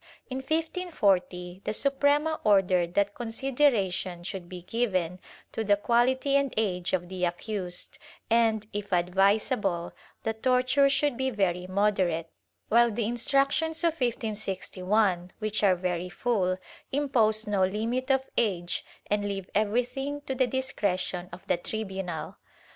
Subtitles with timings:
[0.31, 5.19] In 1540 the Suprema ordered that consideration should be given
[5.51, 9.93] to the quality and age of the accused and, if advisable,
[10.23, 12.31] the torture should be very moderate,
[12.67, 16.57] while the Instructions of 1561, which are very full,
[16.91, 22.37] impose no limit of age and leave everything to the discretion of the tribunal.